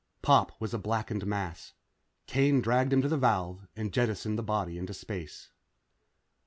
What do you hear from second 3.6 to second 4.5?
and jettisoned the